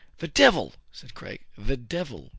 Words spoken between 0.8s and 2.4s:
said Craig. '* The devil!"